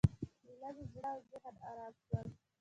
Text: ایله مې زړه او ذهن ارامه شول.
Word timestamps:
ایله 0.47 0.69
مې 0.75 0.85
زړه 0.93 1.09
او 1.15 1.19
ذهن 1.31 1.55
ارامه 1.69 1.99
شول. 2.05 2.27